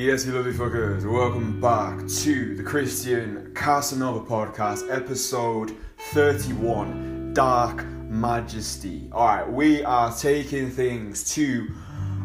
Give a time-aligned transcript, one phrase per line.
[0.00, 5.76] Yes, you lovely fuckers, welcome back to the Christian Casanova podcast, episode
[6.14, 9.10] 31 Dark Majesty.
[9.12, 11.68] Alright, we are taking things to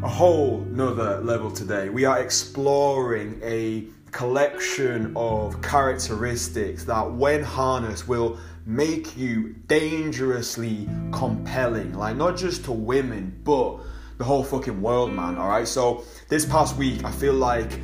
[0.01, 1.89] a whole nother level today.
[1.89, 11.93] We are exploring a collection of characteristics that, when harnessed, will make you dangerously compelling.
[11.93, 13.81] Like, not just to women, but
[14.17, 15.37] the whole fucking world, man.
[15.37, 15.67] All right.
[15.67, 17.79] So this past week, I feel like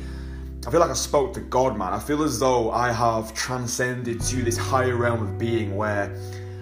[0.66, 1.92] I feel like I spoke to God, man.
[1.92, 6.08] I feel as though I have transcended to this higher realm of being where,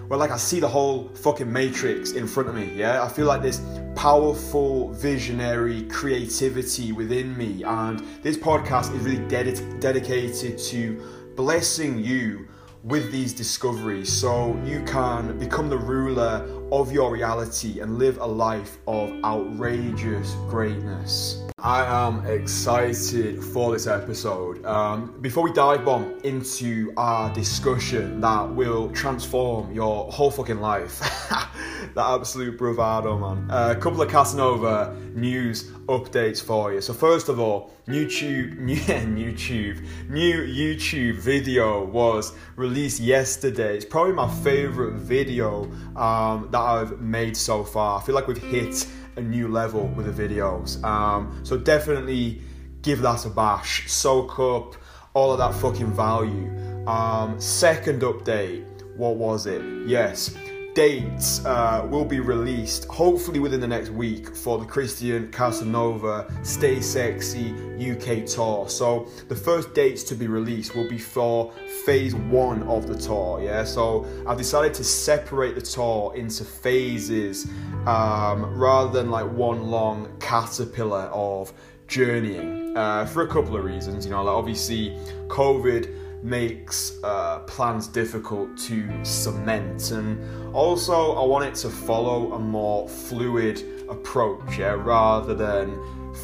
[0.07, 2.73] where like I see the whole fucking matrix in front of me.
[2.75, 3.03] Yeah.
[3.03, 3.61] I feel like this
[3.95, 12.47] powerful, visionary creativity within me, and this podcast is really ded- dedicated to blessing you
[12.83, 16.39] with these discoveries so you can become the ruler
[16.71, 21.43] of your reality and live a life of outrageous greatness.
[21.63, 24.65] I am excited for this episode.
[24.65, 30.99] Um, before we dive bomb into our discussion that will transform your whole fucking life,
[31.29, 33.51] that absolute bravado, man.
[33.51, 36.81] Uh, a couple of Casanova news updates for you.
[36.81, 43.75] So first of all, YouTube, new YouTube, new YouTube video was released yesterday.
[43.75, 47.99] It's probably my favorite video um, that I've made so far.
[47.99, 50.83] I feel like we've hit a new level with the videos.
[50.83, 52.41] Um, so definitely
[52.81, 53.91] give that a bash.
[53.91, 54.75] Soak up
[55.13, 56.49] all of that fucking value.
[56.87, 59.61] Um, second update, what was it?
[59.87, 60.35] Yes,
[60.73, 66.79] dates uh, will be released hopefully within the next week for the Christian Casanova Stay
[66.79, 68.69] Sexy UK tour.
[68.69, 71.51] So the first dates to be released will be for
[71.85, 73.41] phase one of the tour.
[73.43, 77.49] Yeah, so I've decided to separate the tour into phases
[77.85, 81.51] um, rather than like one long caterpillar of
[81.87, 84.05] journeying uh, for a couple of reasons.
[84.05, 84.97] You know, like obviously
[85.27, 89.91] COVID makes uh, plans difficult to cement.
[89.91, 95.77] And also, I want it to follow a more fluid approach, yeah, rather than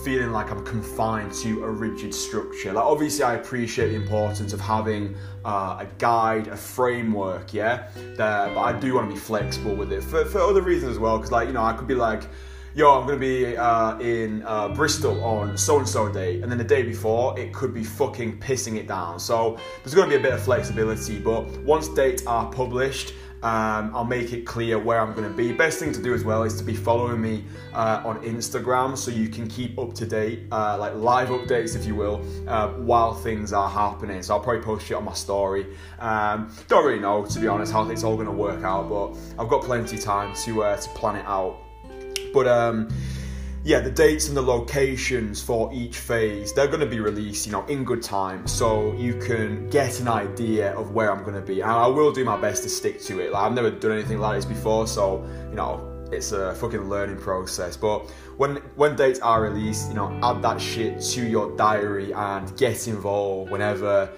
[0.04, 2.74] feeling like I'm confined to a rigid structure.
[2.74, 5.16] Like, obviously, I appreciate the importance of having
[5.46, 9.92] uh, a guide, a framework, yeah, there, but I do want to be flexible with
[9.92, 12.24] it for, for other reasons as well, because, like, you know, I could be like,
[12.78, 16.60] yo, I'm gonna be uh, in uh, Bristol on so and so day, and then
[16.60, 19.20] the day before it could be fucking pissing it down.
[19.20, 24.06] So there's gonna be a bit of flexibility, but once dates are published, um, I'll
[24.06, 25.52] make it clear where I'm going to be.
[25.52, 29.12] Best thing to do as well is to be following me uh, on Instagram so
[29.12, 33.14] you can keep up to date, uh, like live updates, if you will, uh, while
[33.14, 34.24] things are happening.
[34.24, 35.68] So I'll probably post it on my story.
[36.00, 39.16] Um, don't really know, to be honest, how it's all going to work out, but
[39.40, 41.67] I've got plenty of time to uh, to plan it out.
[42.34, 42.90] But um,
[43.64, 47.52] yeah, the dates and the locations for each phase, they're going to be released, you
[47.52, 51.42] know, in good time so you can get an idea of where I'm going to
[51.42, 51.62] be.
[51.62, 53.34] And I will do my best to stick to it.
[53.34, 57.18] Like, I've never done anything like this before, so, you know, it's a fucking learning
[57.18, 57.76] process.
[57.76, 62.56] But when when dates are released, you know, add that shit to your diary and
[62.58, 64.10] get involved whenever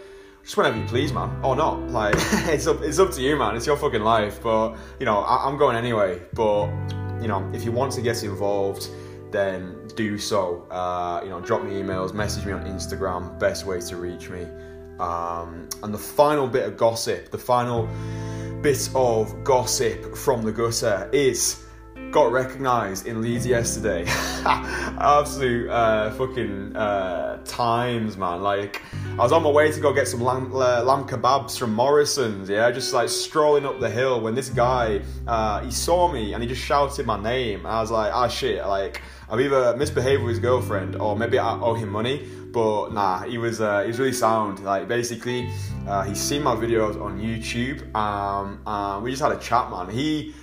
[0.44, 1.80] just whenever you please, man, or not.
[1.90, 3.56] Like it's up, it's up to you, man.
[3.56, 4.42] It's your fucking life.
[4.42, 6.22] But you know, I, I'm going anyway.
[6.34, 6.68] But
[7.22, 8.90] you know, if you want to get involved,
[9.32, 10.66] then do so.
[10.72, 13.40] Uh, you know, drop me emails, message me on Instagram.
[13.40, 14.48] Best way to reach me.
[15.00, 17.88] Um, and the final bit of gossip, the final
[18.62, 21.64] bit of gossip from the gutter is
[22.12, 24.04] got recognised in Leeds yesterday.
[24.08, 28.42] Absolute uh, fucking uh, times, man.
[28.42, 28.82] Like,
[29.12, 32.50] I was on my way to go get some lamb, uh, lamb kebabs from Morrison's,
[32.50, 36.42] yeah, just like strolling up the hill when this guy, uh, he saw me and
[36.42, 37.66] he just shouted my name.
[37.66, 41.60] I was like, ah, shit, like, I've either misbehaved with his girlfriend or maybe I
[41.60, 42.28] owe him money.
[42.52, 44.64] But nah, he was uh, he was really sound.
[44.64, 45.48] Like basically,
[45.88, 47.94] uh, he's seen my videos on YouTube.
[47.94, 49.88] Um, we just had a chat, man.
[49.88, 50.34] He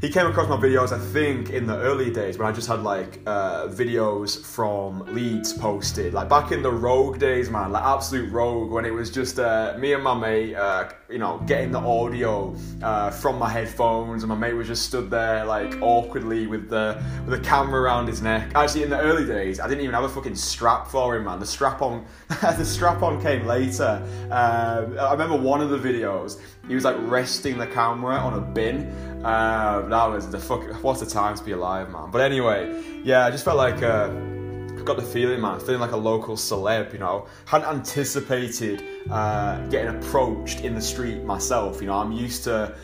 [0.00, 2.82] he came across my videos, I think, in the early days when I just had
[2.82, 8.30] like uh, videos from Leeds posted, like back in the Rogue days, man, like absolute
[8.30, 11.80] Rogue, when it was just uh, me and my mate, uh, you know, getting the
[11.80, 16.68] audio uh, from my headphones, and my mate was just stood there like awkwardly with
[16.68, 18.52] the with the camera around his neck.
[18.54, 21.40] Actually, in the early days, I didn't even have a fucking strap for him, man.
[21.40, 24.00] The strap on, the strap on came later.
[24.30, 28.40] Um, I remember one of the videos, he was like resting the camera on a
[28.40, 29.07] bin.
[29.24, 30.62] Um, that was the fuck.
[30.82, 32.10] What a time to be alive, man.
[32.10, 35.92] But anyway, yeah, I just felt like uh, I got the feeling, man, feeling like
[35.92, 36.92] a local celeb.
[36.92, 41.80] You know, hadn't anticipated uh, getting approached in the street myself.
[41.80, 42.76] You know, I'm used to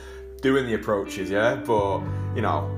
[0.43, 2.01] doing the approaches, yeah, but
[2.35, 2.71] you know.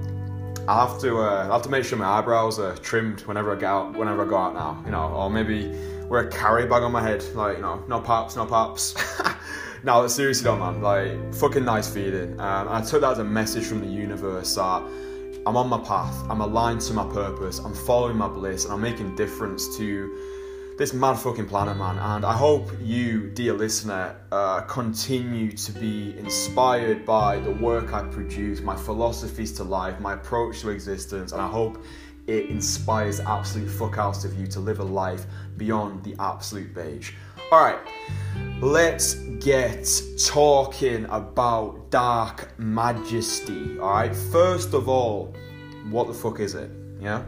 [0.69, 3.61] I have to uh, I have to make sure my eyebrows are trimmed whenever I
[3.61, 5.73] go out whenever I go out now, you know, or maybe
[6.09, 7.25] wear a carry bag on my head.
[7.37, 8.95] Like, you know, no pops, no pops.
[9.87, 10.83] no, seriously though, man.
[10.83, 12.39] Like, fucking nice feeling.
[12.41, 14.83] Um, I took that as a message from the universe that
[15.47, 18.81] I'm on my path, I'm aligned to my purpose, I'm following my bliss, and I'm
[18.81, 21.99] making difference to this mad fucking planet, man.
[22.01, 28.03] And I hope you, dear listener, uh, continue to be inspired by the work I
[28.09, 31.85] produce, my philosophies to life, my approach to existence, and I hope
[32.27, 37.13] it inspires absolute fuck out of you to live a life beyond the absolute beige.
[37.53, 37.79] All right,
[38.61, 39.89] let's get
[40.19, 43.79] talking about dark majesty.
[43.79, 45.33] All right, first of all,
[45.89, 46.69] what the fuck is it?
[46.99, 47.23] Yeah.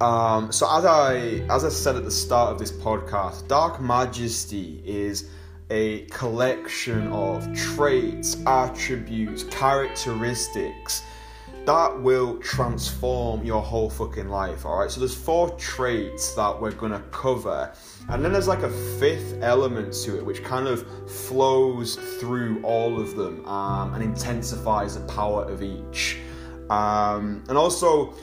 [0.00, 4.82] Um, so as I as I said at the start of this podcast, dark majesty
[4.84, 5.30] is
[5.70, 11.04] a collection of traits, attributes, characteristics
[11.66, 14.64] that will transform your whole fucking life.
[14.64, 14.90] All right.
[14.90, 17.72] So there's four traits that we're gonna cover,
[18.08, 23.00] and then there's like a fifth element to it, which kind of flows through all
[23.00, 26.18] of them um, and intensifies the power of each.
[26.70, 28.14] Um, and also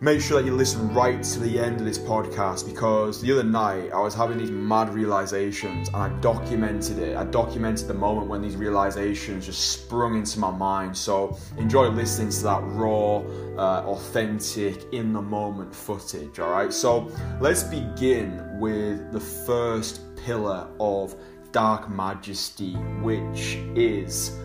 [0.00, 3.42] make sure that you listen right to the end of this podcast because the other
[3.42, 7.16] night I was having these mad realizations and I documented it.
[7.16, 10.94] I documented the moment when these realizations just sprung into my mind.
[10.96, 13.18] So enjoy listening to that raw,
[13.56, 16.38] uh, authentic, in the moment footage.
[16.40, 17.10] All right, so
[17.40, 21.14] let's begin with the first pillar of
[21.52, 24.38] dark majesty, which is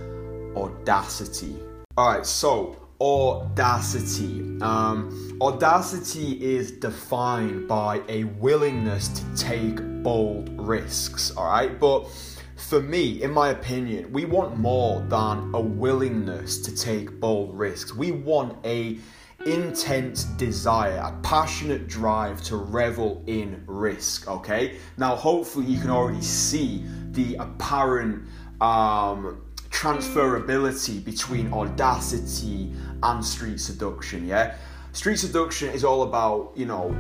[0.55, 1.57] audacity.
[1.97, 4.61] All right, so audacity.
[4.61, 11.79] Um, audacity is defined by a willingness to take bold risks, all right?
[11.79, 12.07] But
[12.55, 17.95] for me, in my opinion, we want more than a willingness to take bold risks.
[17.95, 18.99] We want a
[19.47, 24.77] intense desire, a passionate drive to revel in risk, okay?
[24.97, 28.27] Now, hopefully, you can already see the apparent
[28.61, 32.71] um, transferability between audacity
[33.03, 34.55] and street seduction, yeah?
[34.93, 36.95] Street seduction is all about, you know,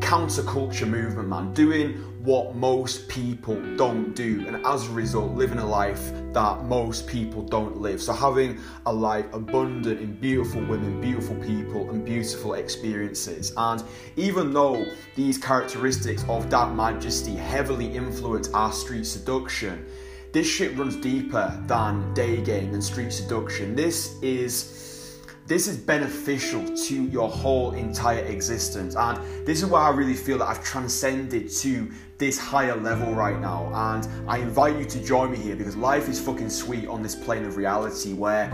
[0.00, 1.94] counterculture movement, man, doing
[2.24, 7.42] what most people don't do, and as a result, living a life that most people
[7.42, 8.00] don't live.
[8.00, 13.52] So, having a life abundant in beautiful women, beautiful people, and beautiful experiences.
[13.58, 13.82] And
[14.16, 19.84] even though these characteristics of dark majesty heavily influence our street seduction,
[20.34, 23.76] this shit runs deeper than day game and street seduction.
[23.76, 29.90] This is this is beneficial to your whole entire existence and this is why i
[29.90, 34.86] really feel that i've transcended to this higher level right now and i invite you
[34.86, 38.50] to join me here because life is fucking sweet on this plane of reality where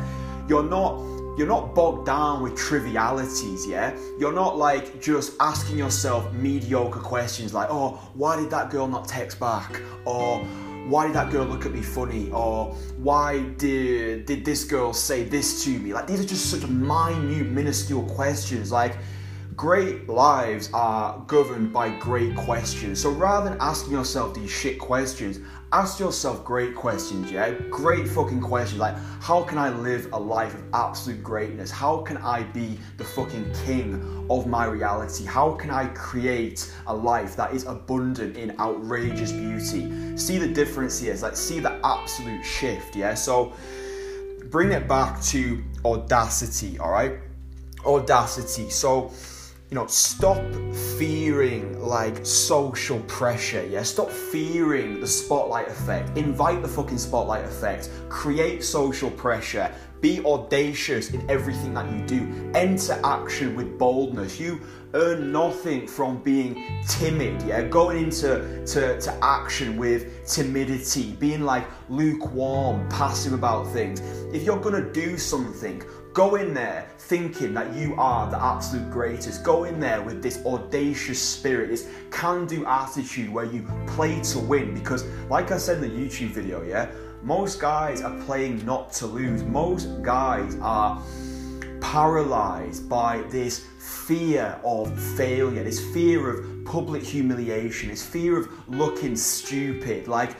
[0.49, 0.99] you're not
[1.39, 3.97] you're not bogged down with trivialities, yeah?
[4.19, 9.09] You're not like just asking yourself mediocre questions like, oh, why did that girl not
[9.09, 9.81] text back?
[10.05, 10.45] Or
[10.89, 12.31] why did that girl look at me funny?
[12.31, 15.93] Or why did did this girl say this to me?
[15.93, 18.73] Like these are just such minute, minuscule questions.
[18.73, 18.97] Like
[19.57, 23.01] great lives are governed by great questions.
[23.01, 25.39] So rather than asking yourself these shit questions,
[25.73, 27.53] ask yourself great questions, yeah?
[27.71, 31.71] Great fucking questions like how can I live a life of absolute greatness?
[31.71, 35.25] How can I be the fucking king of my reality?
[35.25, 40.17] How can I create a life that is abundant in outrageous beauty?
[40.17, 43.15] See the difference here, it's like see the absolute shift, yeah?
[43.15, 43.53] So
[44.51, 47.19] bring it back to audacity, all right?
[47.87, 48.71] Audacity.
[48.71, 49.13] So
[49.71, 50.43] you know, stop
[50.99, 53.85] fearing like social pressure, yeah?
[53.85, 56.19] Stop fearing the spotlight effect.
[56.19, 57.89] Invite the fucking spotlight effect.
[58.09, 59.73] Create social pressure.
[60.01, 62.51] Be audacious in everything that you do.
[62.55, 64.41] Enter action with boldness.
[64.41, 64.61] You
[64.95, 67.63] earn nothing from being timid, yeah?
[67.63, 74.01] Going into to, to action with timidity, being like lukewarm, passive about things.
[74.33, 75.83] If you're gonna do something,
[76.13, 79.45] Go in there thinking that you are the absolute greatest.
[79.45, 84.41] Go in there with this audacious spirit, this can do attitude where you play to
[84.41, 84.75] win.
[84.75, 86.91] Because, like I said in the YouTube video, yeah,
[87.23, 89.45] most guys are playing not to lose.
[89.45, 91.01] Most guys are
[91.81, 99.17] paralyzed by this fear of failure, this fear of public humiliation, this fear of looking
[99.17, 100.09] stupid.
[100.09, 100.37] Like,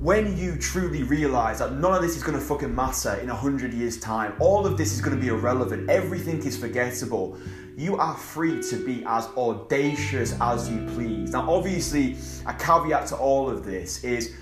[0.00, 3.34] when you truly realize that none of this is going to fucking matter in a
[3.34, 7.38] hundred years' time, all of this is going to be irrelevant, everything is forgettable,
[7.76, 11.32] you are free to be as audacious as you please.
[11.32, 14.34] Now, obviously, a caveat to all of this is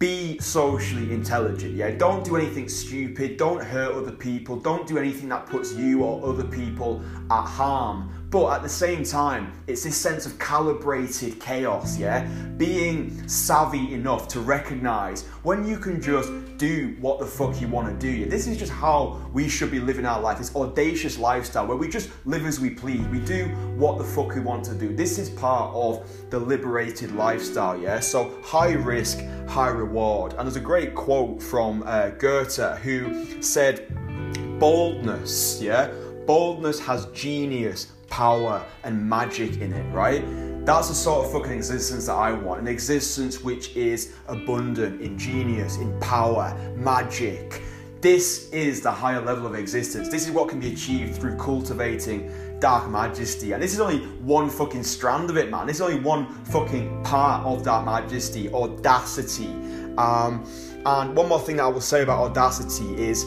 [0.00, 1.74] be socially intelligent.
[1.74, 6.02] Yeah, don't do anything stupid, don't hurt other people, don't do anything that puts you
[6.02, 11.40] or other people at harm But at the same time, it's this sense of calibrated
[11.40, 12.24] chaos, yeah?
[12.56, 17.88] Being savvy enough to recognize when you can just do what the fuck you want
[17.88, 18.08] to do.
[18.08, 18.28] Yeah?
[18.28, 20.38] This is just how we should be living our life.
[20.38, 23.04] This audacious lifestyle where we just live as we please.
[23.08, 23.46] We do
[23.76, 24.94] what the fuck we want to do.
[24.94, 27.98] This is part of the liberated lifestyle, yeah?
[27.98, 30.34] So high risk, high reward.
[30.34, 33.92] And there's a great quote from uh, Goethe who said,
[34.60, 35.90] boldness, yeah?
[36.26, 40.22] Boldness has genius, power, and magic in it, right?
[40.66, 42.60] That's the sort of fucking existence that I want.
[42.60, 47.62] An existence which is abundant, ingenious, in power, magic.
[48.02, 50.08] This is the higher level of existence.
[50.08, 53.52] This is what can be achieved through cultivating dark majesty.
[53.52, 55.66] And this is only one fucking strand of it, man.
[55.66, 59.48] This is only one fucking part of dark majesty, audacity.
[59.96, 60.46] Um,
[60.86, 63.24] and one more thing that I will say about audacity is,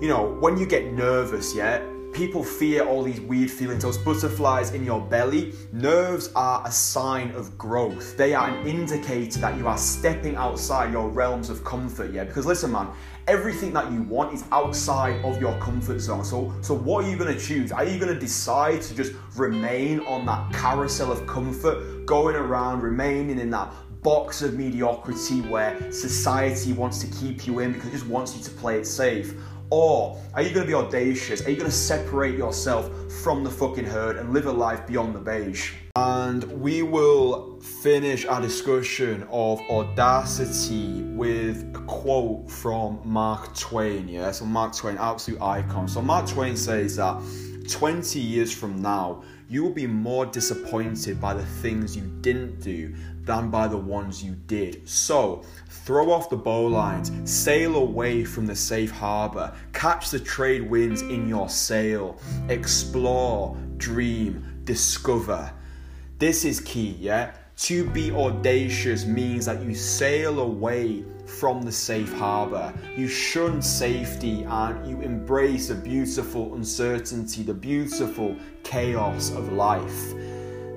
[0.00, 4.72] you know, when you get nervous, yeah, people fear all these weird feelings, those butterflies
[4.72, 5.52] in your belly.
[5.72, 8.16] Nerves are a sign of growth.
[8.16, 12.24] They are an indicator that you are stepping outside your realms of comfort, yeah?
[12.24, 12.88] Because listen, man,
[13.26, 16.24] everything that you want is outside of your comfort zone.
[16.24, 17.72] So, so what are you to choose?
[17.72, 23.38] Are you to decide to just remain on that carousel of comfort, going around, remaining
[23.38, 28.06] in that box of mediocrity where society wants to keep you in because it just
[28.06, 29.34] wants you to play it safe?
[29.70, 31.46] Or are you going to be audacious?
[31.46, 32.90] Are you going to separate yourself
[33.22, 35.72] from the fucking herd and live a life beyond the beige?
[35.94, 44.08] And we will finish our discussion of audacity with a quote from Mark Twain.
[44.08, 45.86] Yeah, so Mark Twain, absolute icon.
[45.86, 47.22] So Mark Twain says that
[47.68, 52.94] 20 years from now, you will be more disappointed by the things you didn't do
[53.24, 54.88] than by the ones you did.
[54.88, 61.02] So, throw off the bowlines, sail away from the safe harbour, catch the trade winds
[61.02, 65.52] in your sail, explore, dream, discover.
[66.18, 67.32] This is key, yeah?
[67.56, 72.74] To be audacious means that you sail away from the safe harbour.
[72.96, 80.14] You shun safety and you embrace the beautiful uncertainty, the beautiful chaos of life.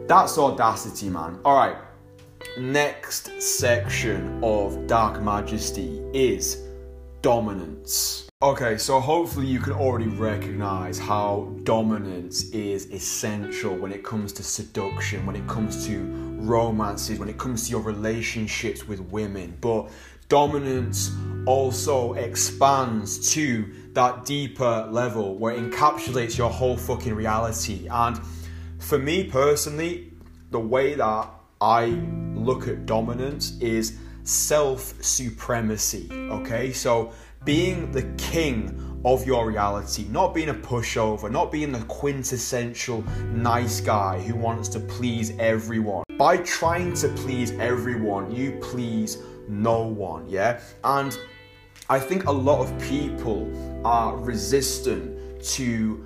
[0.07, 1.39] That's audacity, man.
[1.43, 1.77] All right,
[2.57, 6.61] next section of Dark Majesty is
[7.21, 8.29] dominance.
[8.41, 14.43] Okay, so hopefully you can already recognize how dominance is essential when it comes to
[14.43, 15.99] seduction, when it comes to
[16.41, 19.57] romances, when it comes to your relationships with women.
[19.61, 19.89] But
[20.29, 21.11] dominance
[21.45, 27.87] also expands to that deeper level where it encapsulates your whole fucking reality.
[27.89, 28.19] And
[28.79, 30.13] for me personally,
[30.51, 31.29] the way that
[31.61, 31.85] I
[32.33, 36.09] look at dominance is self supremacy.
[36.11, 37.13] Okay, so
[37.45, 43.01] being the king of your reality, not being a pushover, not being the quintessential
[43.33, 46.03] nice guy who wants to please everyone.
[46.17, 50.61] By trying to please everyone, you please no one, yeah?
[50.83, 51.17] And
[51.89, 53.51] I think a lot of people
[53.85, 56.03] are resistant to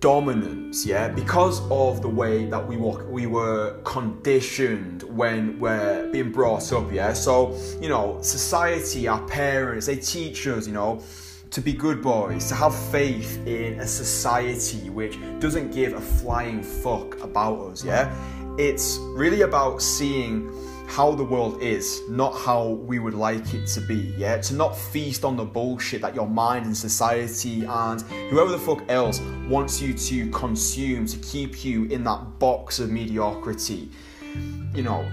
[0.00, 6.30] dominance, yeah, because of the way that we were we were conditioned when we're being
[6.30, 7.12] brought up, yeah.
[7.12, 11.02] So you know, society, our parents, they teach us, you know,
[11.50, 16.62] to be good boys, to have faith in a society which doesn't give a flying
[16.62, 18.14] fuck about us, yeah.
[18.56, 20.50] It's really about seeing
[20.88, 24.38] how the world is, not how we would like it to be, yeah?
[24.38, 28.82] To not feast on the bullshit that your mind and society and whoever the fuck
[28.88, 33.90] else wants you to consume to keep you in that box of mediocrity.
[34.74, 35.06] You know,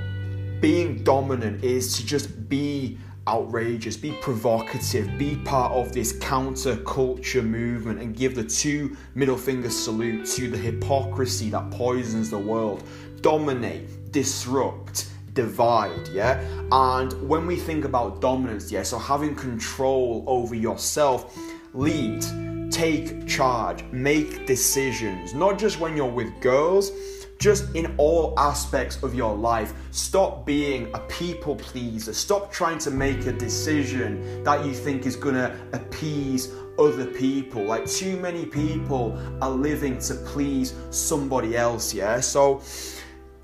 [0.62, 8.00] being dominant is to just be outrageous, be provocative, be part of this counterculture movement
[8.00, 12.84] and give the two middle finger salute to the hypocrisy that poisons the world.
[13.22, 16.44] Dominate, disrupt, divide, yeah?
[16.72, 21.38] And when we think about dominance, yeah, so having control over yourself,
[21.74, 22.26] lead,
[22.72, 26.92] take charge, make decisions, not just when you're with girls,
[27.38, 29.74] just in all aspects of your life.
[29.92, 32.14] Stop being a people pleaser.
[32.14, 37.64] Stop trying to make a decision that you think is gonna appease other people.
[37.64, 42.20] Like, too many people are living to please somebody else, yeah?
[42.22, 42.62] So,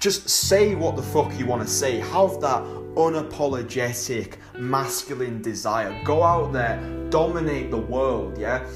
[0.01, 1.99] just say what the fuck you want to say.
[1.99, 2.63] Have that
[2.95, 5.95] unapologetic masculine desire.
[6.03, 6.81] Go out there,
[7.11, 8.67] dominate the world, yeah?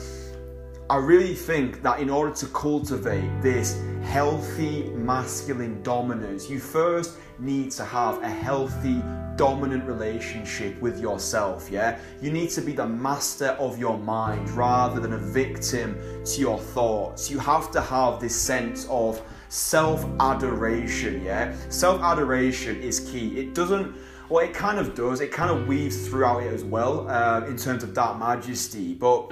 [0.88, 7.72] I really think that in order to cultivate this healthy masculine dominance, you first need
[7.72, 9.02] to have a healthy
[9.36, 11.98] dominant relationship with yourself, yeah?
[12.22, 16.60] You need to be the master of your mind rather than a victim to your
[16.60, 17.32] thoughts.
[17.32, 19.20] You have to have this sense of
[19.56, 21.56] self adoration, yeah?
[21.70, 23.40] Self adoration is key.
[23.40, 23.96] It doesn't
[24.28, 25.22] well, it kind of does.
[25.22, 28.96] It kind of weaves throughout it as well uh, in terms of Dark Majesty.
[28.96, 29.32] But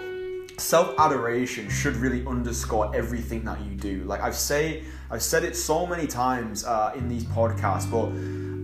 [0.57, 4.03] self adoration should really underscore everything that you do.
[4.03, 8.07] Like I've say, I've said it so many times uh, in these podcasts, but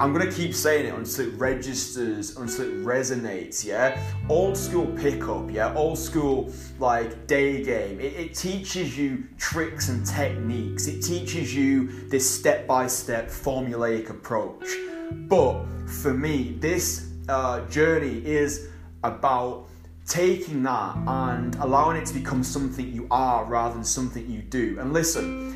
[0.01, 3.65] I'm gonna keep saying it until it registers, until it resonates.
[3.65, 5.51] Yeah, old school pickup.
[5.51, 7.99] Yeah, old school like day game.
[7.99, 10.87] It, it teaches you tricks and techniques.
[10.87, 14.67] It teaches you this step by step formulaic approach.
[15.11, 18.69] But for me, this uh, journey is
[19.03, 19.68] about
[20.09, 24.77] taking that and allowing it to become something you are rather than something you do.
[24.79, 25.55] And listen,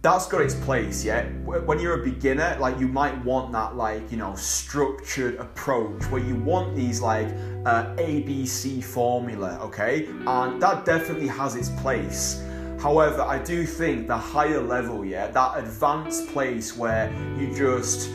[0.00, 1.24] that's got its place, yeah.
[1.44, 6.22] When you're a beginner, like you might want that, like you know, structured approach where
[6.22, 7.26] you want these like
[7.66, 12.44] uh, ABC formula, okay, and that definitely has its place.
[12.80, 18.08] However, I do think the higher level, yeah, that advanced place where you just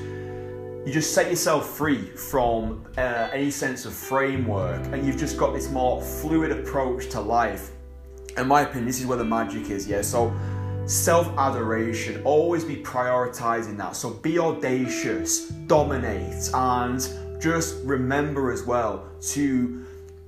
[0.86, 5.54] you just set yourself free from uh, any sense of framework and you've just got
[5.54, 7.72] this more fluid approach to life.
[8.38, 10.02] In my opinion, this is where the magic is, yeah.
[10.02, 10.34] So,
[10.86, 13.96] self adoration, always be prioritizing that.
[13.96, 17.08] So, be audacious, dominate, and
[17.40, 19.86] just remember as well to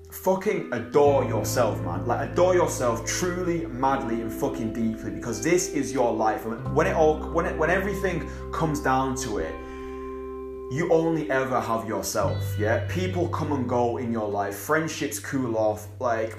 [0.10, 2.06] fucking adore yourself, man.
[2.06, 6.46] Like adore yourself truly, madly, and fucking deeply because this is your life.
[6.46, 9.54] When it all, when it, when everything comes down to it,
[10.72, 12.86] you only ever have yourself, yeah?
[12.90, 16.36] People come and go in your life, friendships cool off, like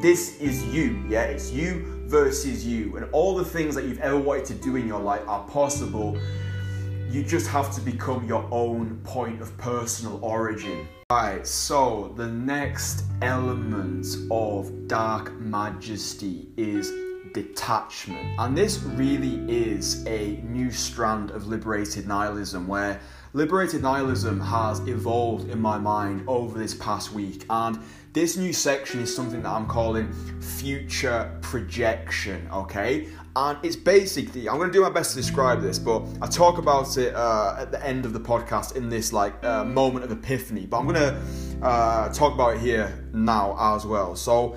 [0.00, 1.24] this is you, yeah?
[1.24, 4.88] It's you versus you, and all the things that you've ever wanted to do in
[4.88, 6.18] your life are possible.
[7.10, 10.88] You just have to become your own point of personal origin.
[11.10, 16.92] Alright, so the next element of dark majesty is
[17.32, 18.38] detachment.
[18.38, 23.00] And this really is a new strand of liberated nihilism where
[23.32, 27.44] liberated nihilism has evolved in my mind over this past week.
[27.50, 27.78] And
[28.12, 33.08] this new section is something that I'm calling future projection, okay?
[33.36, 36.58] And it's basically, I'm going to do my best to describe this, but I talk
[36.58, 40.10] about it uh, at the end of the podcast in this like uh, moment of
[40.10, 40.66] epiphany.
[40.66, 44.16] But I'm going to uh, talk about it here now as well.
[44.16, 44.56] So,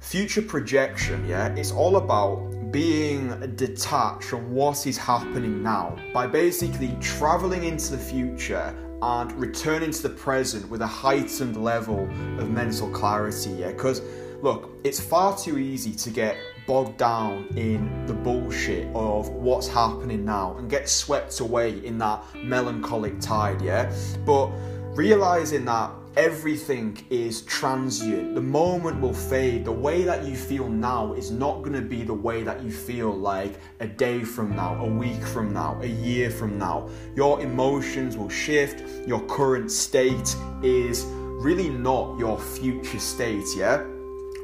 [0.00, 2.38] Future projection, yeah, it's all about
[2.70, 9.90] being detached from what is happening now by basically traveling into the future and returning
[9.90, 12.04] to the present with a heightened level
[12.38, 13.68] of mental clarity, yeah.
[13.68, 14.02] Because
[14.42, 20.24] look, it's far too easy to get bogged down in the bullshit of what's happening
[20.24, 23.92] now and get swept away in that melancholic tide, yeah.
[24.24, 24.50] But
[24.94, 28.34] realizing that everything is transient.
[28.34, 29.64] The moment will fade.
[29.64, 32.72] The way that you feel now is not going to be the way that you
[32.72, 36.88] feel like a day from now, a week from now, a year from now.
[37.14, 38.82] Your emotions will shift.
[39.06, 43.84] Your current state is really not your future state, yeah?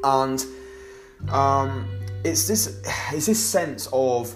[0.05, 0.45] And
[1.31, 1.87] um,
[2.25, 2.81] it's this
[3.13, 4.35] it's this sense of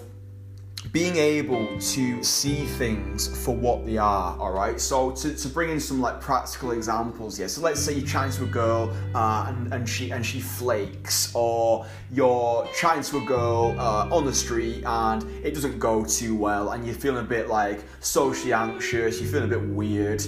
[0.91, 4.79] being able to see things for what they are all right?
[4.79, 7.47] So to, to bring in some like practical examples yeah.
[7.47, 11.33] So let's say you're chatting to a girl uh, and, and she and she flakes
[11.33, 16.35] or you're chatting to a girl uh, on the street and it doesn't go too
[16.35, 20.25] well and you're feeling a bit like socially anxious you're feeling a bit weird.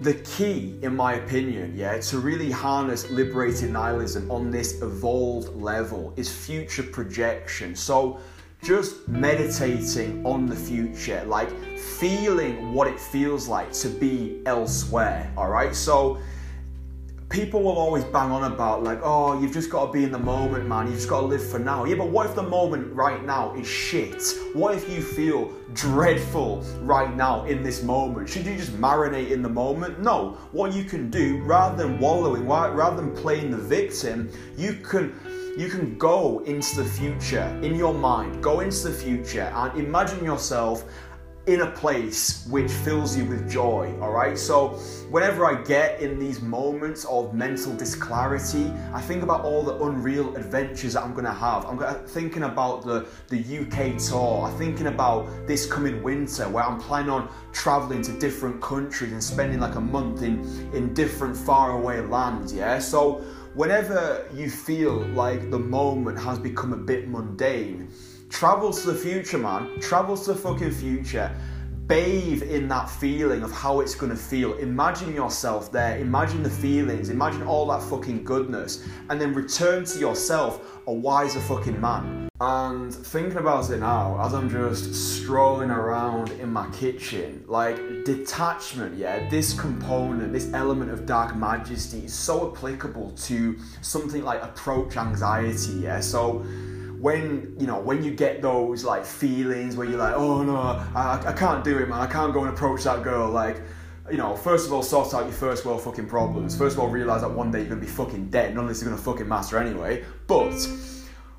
[0.00, 6.12] The key, in my opinion, yeah, to really harness liberated nihilism on this evolved level
[6.16, 7.76] is future projection.
[7.76, 8.18] So
[8.62, 15.32] just meditating on the future, like feeling what it feels like to be elsewhere.
[15.36, 16.18] All right, so
[17.28, 20.18] people will always bang on about like, oh, you've just got to be in the
[20.18, 20.86] moment, man.
[20.86, 21.84] You've just got to live for now.
[21.84, 24.22] Yeah, but what if the moment right now is shit?
[24.52, 28.28] What if you feel dreadful right now in this moment?
[28.28, 29.98] Should you just marinate in the moment?
[29.98, 30.38] No.
[30.52, 35.18] What you can do, rather than wallowing, rather than playing the victim, you can
[35.56, 40.24] you can go into the future in your mind, go into the future and imagine
[40.24, 40.84] yourself
[41.46, 44.38] in a place which fills you with joy, all right?
[44.38, 44.68] So,
[45.10, 50.36] whenever I get in these moments of mental disclarity, I think about all the unreal
[50.36, 51.66] adventures that I'm gonna have.
[51.66, 56.78] I'm thinking about the, the UK tour, I'm thinking about this coming winter where I'm
[56.78, 62.00] planning on traveling to different countries and spending like a month in, in different faraway
[62.02, 62.78] lands, yeah?
[62.78, 67.88] So, whenever you feel like the moment has become a bit mundane,
[68.30, 69.80] travel to the future, man.
[69.80, 71.34] Travel to the fucking future.
[71.86, 74.54] bathe in that feeling of how it's to feel.
[74.54, 79.98] Imagine yourself there, imagine the feelings, imagine all that fucking goodness, and then return to
[79.98, 82.31] yourself a wiser fucking man.
[82.44, 88.98] And thinking about it now, as I'm just strolling around in my kitchen, like detachment,
[88.98, 94.96] yeah, this component, this element of dark majesty is so applicable to something like approach
[94.96, 96.00] anxiety, yeah.
[96.00, 96.38] So
[96.98, 101.22] when you know when you get those like feelings where you're like, oh no, I,
[101.24, 103.62] I can't do it, man, I can't go and approach that girl, like
[104.10, 106.58] you know, first of all, sort out your first world fucking problems.
[106.58, 108.52] First of all, realize that one day you're gonna be fucking dead.
[108.56, 110.04] None of this is gonna fucking matter anyway.
[110.26, 110.58] But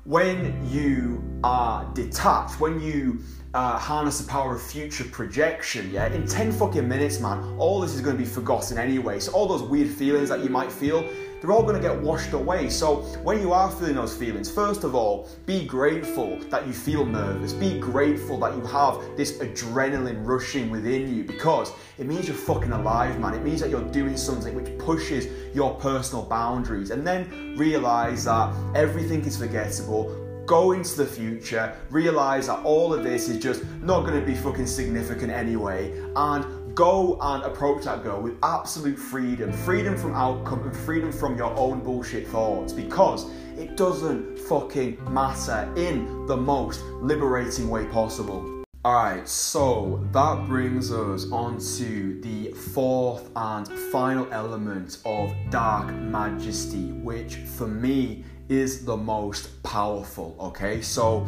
[0.04, 3.20] when you are detached, when you
[3.54, 7.94] uh, harness the power of future projection, yeah, in 10 fucking minutes, man, all this
[7.94, 9.20] is going to be forgotten anyway.
[9.20, 11.08] So, all those weird feelings that you might feel,
[11.40, 12.68] they're all going to get washed away.
[12.68, 17.06] So, when you are feeling those feelings, first of all, be grateful that you feel
[17.06, 17.52] nervous.
[17.52, 22.72] Be grateful that you have this adrenaline rushing within you because it means you're fucking
[22.72, 23.34] alive, man.
[23.34, 26.90] It means that you're doing something which pushes your personal boundaries.
[26.90, 33.02] And then realize that everything is forgettable go into the future, realize that all of
[33.02, 38.02] this is just not going to be fucking significant anyway, and go and approach that
[38.02, 43.26] girl with absolute freedom freedom from outcome and freedom from your own bullshit thoughts because
[43.56, 48.64] it doesn't fucking matter in the most liberating way possible.
[48.84, 56.92] Alright, so that brings us on to the fourth and final element of Dark Majesty,
[56.92, 60.36] which for me is the most powerful.
[60.38, 61.26] Okay, so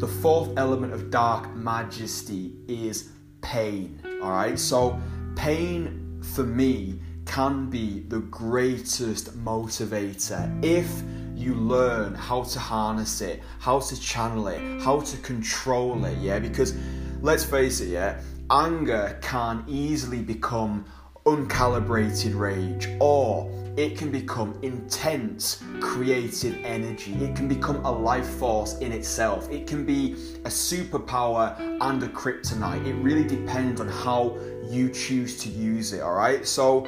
[0.00, 3.10] the fourth element of dark majesty is
[3.42, 4.00] pain.
[4.22, 4.98] All right, so
[5.36, 11.02] pain for me can be the greatest motivator if
[11.34, 16.16] you learn how to harness it, how to channel it, how to control it.
[16.18, 16.74] Yeah, because
[17.20, 20.84] let's face it, yeah, anger can easily become
[21.26, 27.12] uncalibrated rage or it can become intense creative energy.
[27.14, 29.50] It can become a life force in itself.
[29.50, 30.12] It can be
[30.44, 32.86] a superpower and a kryptonite.
[32.86, 36.46] It really depends on how you choose to use it, all right?
[36.46, 36.86] So,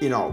[0.00, 0.30] you know,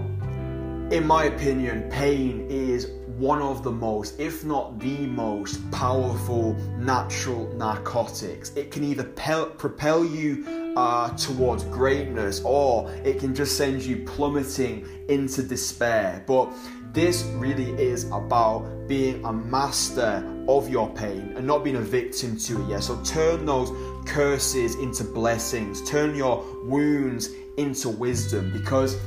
[0.90, 7.52] in my opinion, pain is one of the most, if not the most powerful natural
[7.54, 8.52] narcotics.
[8.56, 14.06] It can either pel- propel you uh, towards greatness or it can just send you
[14.06, 16.24] plummeting into despair.
[16.28, 16.54] But
[16.94, 22.38] this really is about being a master of your pain and not being a victim
[22.38, 22.70] to it.
[22.70, 23.72] Yeah, so turn those
[24.08, 28.98] curses into blessings, turn your wounds into wisdom because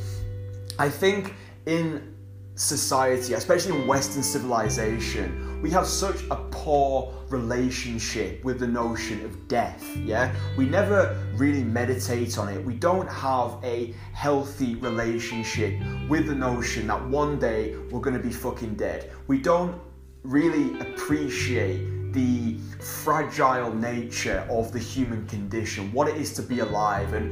[0.79, 1.35] I think
[1.67, 2.15] in
[2.55, 9.49] society, especially in Western civilization, we have such a poor relationship with the notion of
[9.49, 9.85] death.
[9.97, 12.65] Yeah, we never really meditate on it.
[12.65, 18.23] We don't have a healthy relationship with the notion that one day we're going to
[18.23, 19.13] be fucking dead.
[19.27, 19.81] We don't
[20.23, 27.13] really appreciate the fragile nature of the human condition, what it is to be alive,
[27.13, 27.31] and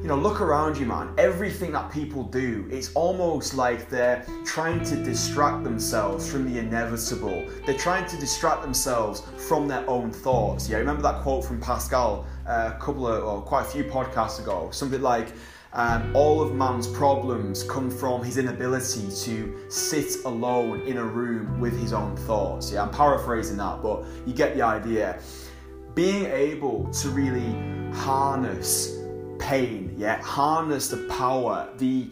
[0.00, 1.12] you know, look around you, man.
[1.18, 7.44] Everything that people do, it's almost like they're trying to distract themselves from the inevitable.
[7.66, 10.68] They're trying to distract themselves from their own thoughts.
[10.68, 14.40] Yeah, remember that quote from Pascal uh, a couple of, or quite a few podcasts
[14.40, 14.68] ago?
[14.72, 15.32] Something like,
[15.72, 21.60] um, all of man's problems come from his inability to sit alone in a room
[21.60, 22.72] with his own thoughts.
[22.72, 25.20] Yeah, I'm paraphrasing that, but you get the idea.
[25.94, 27.52] Being able to really
[27.92, 28.97] harness
[29.38, 32.08] pain, yeah, harness the power, the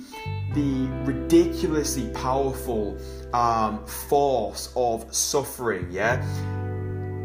[0.54, 2.96] the ridiculously powerful
[3.34, 6.24] um, force of suffering, yeah.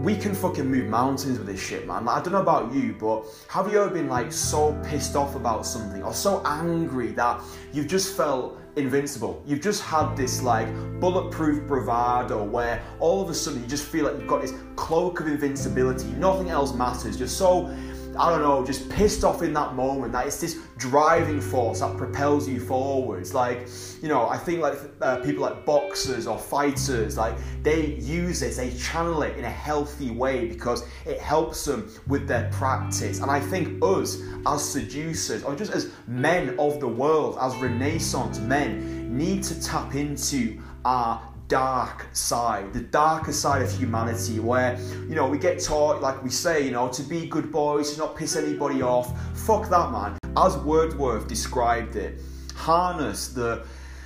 [0.01, 2.05] We can fucking move mountains with this shit, man.
[2.05, 5.35] Like, I don't know about you, but have you ever been like so pissed off
[5.35, 7.39] about something or so angry that
[7.71, 9.43] you've just felt invincible?
[9.45, 10.67] You've just had this like
[10.99, 15.19] bulletproof bravado where all of a sudden you just feel like you've got this cloak
[15.19, 16.07] of invincibility.
[16.13, 17.19] Nothing else matters.
[17.19, 17.67] You're so
[18.17, 20.13] I don't know, just pissed off in that moment.
[20.13, 23.33] That it's this driving force that propels you forwards.
[23.33, 23.67] Like,
[24.01, 28.57] you know, I think like uh, people like boxers or fighters, like they use this,
[28.57, 33.19] they channel it in a healthy way because it helps them with their practice.
[33.21, 38.39] And I think us as seducers, or just as men of the world, as Renaissance
[38.39, 41.21] men, need to tap into our
[41.51, 46.29] dark side, the darker side of humanity, where you know we get taught, like we
[46.29, 49.11] say, you know, to be good boys, to not piss anybody off.
[49.37, 50.17] Fuck that, man.
[50.37, 52.21] As Wordsworth described it,
[52.55, 53.65] harness the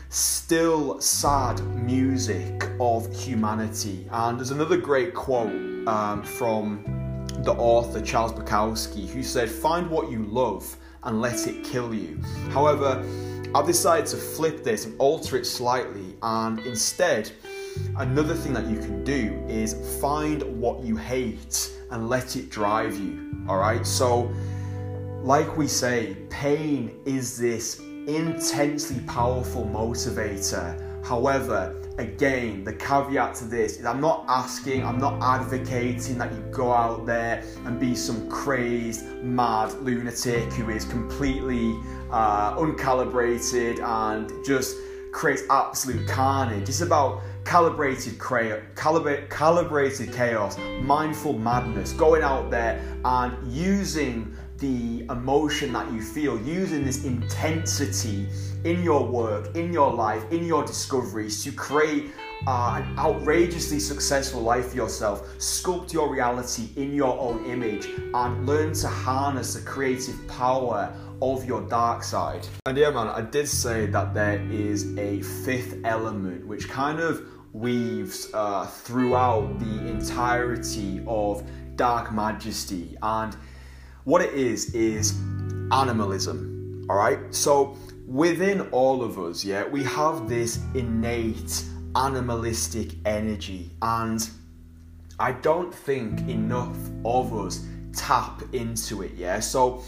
[0.10, 4.08] still sad music of humanity.
[4.12, 5.52] And there's another great quote
[5.88, 6.84] um, from
[7.44, 12.20] the author Charles Bukowski, who said, Find what you love and let it kill you.
[12.50, 13.06] However,
[13.56, 17.32] I've decided to flip this and alter it slightly, and instead,
[17.96, 23.00] another thing that you can do is find what you hate and let it drive
[23.00, 23.34] you.
[23.48, 24.30] All right, so
[25.22, 30.82] like we say, pain is this intensely powerful motivator.
[31.06, 36.42] However, again, the caveat to this is I'm not asking, I'm not advocating that you
[36.52, 41.80] go out there and be some crazed, mad lunatic who is completely
[42.12, 44.78] uh, uncalibrated and just
[45.12, 46.68] creates absolute carnage.
[46.68, 55.06] It's about calibrated, cra- calibra- calibrated chaos, mindful madness, going out there and using the
[55.10, 58.28] emotion that you feel, using this intensity
[58.64, 62.12] in your work, in your life, in your discoveries to create
[62.48, 65.28] uh, an outrageously successful life for yourself.
[65.38, 71.46] Sculpt your reality in your own image and learn to harness the creative power of
[71.46, 72.48] your dark side.
[72.66, 77.22] And yeah, man, I did say that there is a fifth element which kind of
[77.54, 81.44] weaves uh, throughout the entirety of
[81.76, 82.98] Dark Majesty.
[83.02, 83.36] And
[84.04, 85.14] what it is, is
[85.72, 86.86] animalism.
[86.90, 87.20] All right?
[87.34, 91.64] So within all of us, yeah, we have this innate
[91.96, 93.72] animalistic energy.
[93.82, 94.30] And
[95.20, 99.40] I don't think enough of us tap into it, yeah?
[99.40, 99.82] So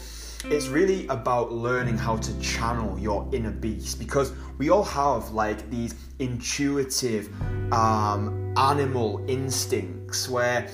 [0.44, 5.68] it's really about learning how to channel your inner beast because we all have like
[5.70, 7.28] these intuitive
[7.72, 10.68] um, animal instincts where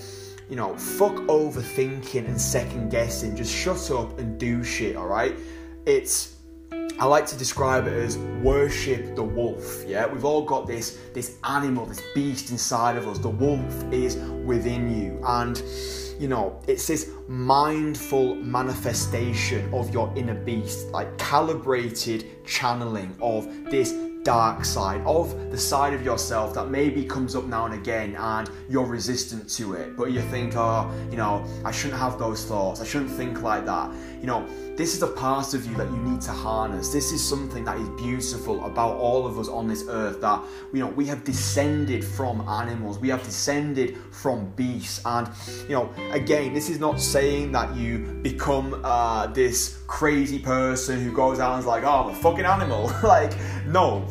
[0.51, 5.35] you know fuck overthinking and second guessing just shut up and do shit all right
[5.87, 6.35] it's
[7.01, 9.85] I like to describe it as worship the wolf.
[9.85, 13.19] Yeah, we've all got this this animal, this beast inside of us.
[13.19, 15.61] The wolf is within you, and
[16.25, 23.93] you know, it's this mindful manifestation of your inner beast, like calibrated channeling of this
[24.23, 28.51] dark side, of the side of yourself that maybe comes up now and again and
[28.71, 29.99] you're resistant to it.
[29.99, 32.81] But you think, oh, you know, I shouldn't have those thoughts.
[32.81, 33.93] I shouldn't think like that.
[34.25, 36.91] You know, this is a part of you that you need to harness.
[36.91, 40.81] This is something that is beautiful about all of us on this earth that, you
[40.81, 42.99] know, we have descended from animals.
[42.99, 45.03] We have descended from beasts.
[45.05, 45.29] And,
[45.69, 51.13] you know, again, this is not saying that you become uh, this crazy person who
[51.13, 52.91] goes out and is like, oh, I'm a fucking animal.
[53.03, 53.35] like,
[53.67, 54.09] no.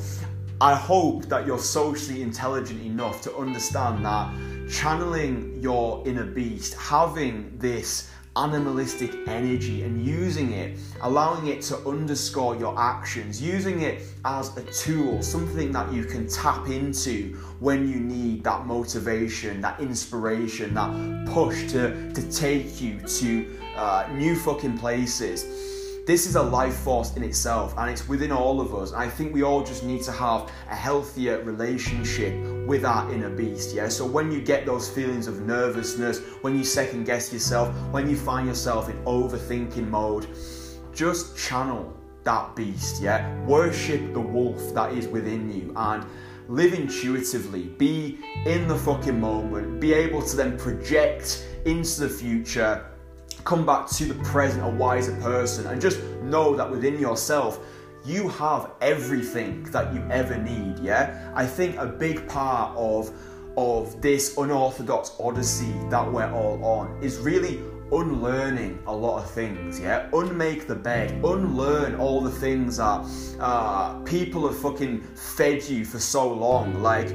[0.62, 4.32] I hope that you're socially intelligent enough to understand that
[4.70, 12.56] channeling your inner beast, having this animalistic energy and using it, allowing it to underscore
[12.56, 18.00] your actions, using it as a tool, something that you can tap into when you
[18.00, 24.78] need that motivation, that inspiration, that push to, to take you to uh, new fucking
[24.78, 28.92] places this is a life force in itself and it's within all of us.
[28.92, 32.34] I think we all just need to have a healthier relationship
[32.68, 33.88] with our inner beast, yeah?
[33.88, 38.18] So when you get those feelings of nervousness, when you second guess yourself, when you
[38.18, 40.28] find yourself in overthinking mode,
[40.94, 43.42] just channel that beast, yeah?
[43.46, 46.06] Worship the wolf that is within you and
[46.50, 52.86] live intuitively, be in the fucking moment, be able to then project into the future
[53.44, 57.60] come back to the present a wiser person and just know that within yourself
[58.06, 63.12] you have everything that you ever need yeah i think a big part of
[63.56, 69.80] of this unorthodox odyssey that we're all on is really unlearning a lot of things,
[69.80, 70.10] yeah?
[70.14, 73.06] Unmake the bed, unlearn all the things that
[73.40, 76.82] uh, people have fucking fed you for so long.
[76.82, 77.10] Like,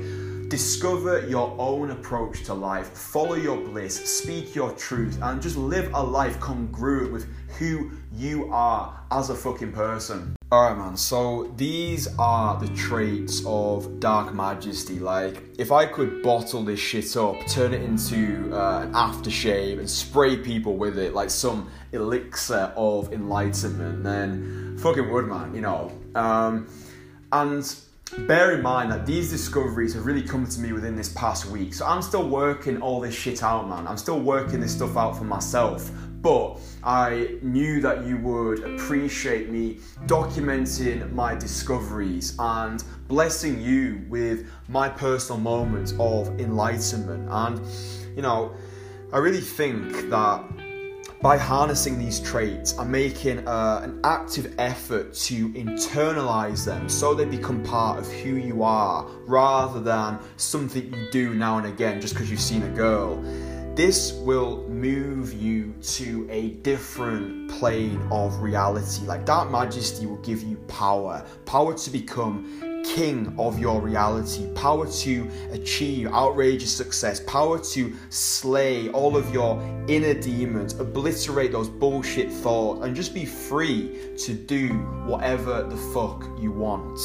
[0.49, 5.93] Discover your own approach to life, follow your bliss, speak your truth, and just live
[5.93, 7.27] a life congruent with
[7.59, 10.35] who you are as a fucking person.
[10.51, 14.99] Alright, man, so these are the traits of Dark Majesty.
[14.99, 19.91] Like, if I could bottle this shit up, turn it into uh, an aftershave, and
[19.91, 25.93] spray people with it like some elixir of enlightenment, then fucking would, man, you know.
[26.15, 26.69] Um,
[27.33, 27.63] and
[28.27, 31.75] bear in mind that these discoveries have really come to me within this past week.
[31.75, 33.87] So I'm still working all this shit out, man.
[33.87, 35.91] I'm still working this stuff out for myself.
[36.21, 44.51] But I knew that you would appreciate me documenting my discoveries and blessing you with
[44.69, 47.29] my personal moments of enlightenment.
[47.31, 47.61] And,
[48.17, 48.53] you know,
[49.13, 50.45] I really think that
[51.21, 57.25] by harnessing these traits and making uh, an active effort to internalize them so they
[57.25, 62.15] become part of who you are rather than something you do now and again just
[62.15, 63.23] because you've seen a girl
[63.79, 69.07] this will move you to a different plane of reality.
[69.07, 74.87] Like Dark Majesty will give you power, power to become king of your reality, power
[74.87, 82.31] to achieve outrageous success, power to slay all of your inner demons, obliterate those bullshit
[82.31, 84.69] thoughts, and just be free to do
[85.07, 86.99] whatever the fuck you want.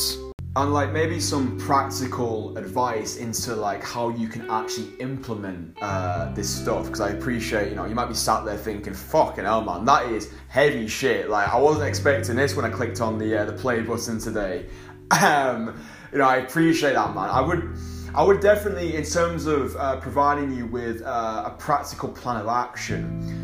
[0.55, 6.47] And like maybe some practical advice into like how you can actually implement uh, this
[6.47, 6.85] stuff.
[6.85, 10.05] Because I appreciate you know you might be sat there thinking fucking hell man that
[10.11, 11.27] is heavy shit.
[11.27, 14.67] Like I wasn't expecting this when I clicked on the uh, the play button today
[15.11, 15.79] um,
[16.11, 17.29] you know I appreciate that man.
[17.29, 17.75] I would
[18.15, 22.47] I would definitely in terms of uh, providing you with uh, a practical plan of
[22.47, 23.39] action